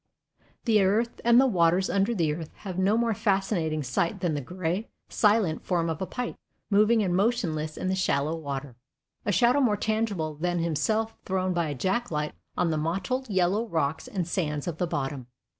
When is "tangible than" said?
9.77-10.57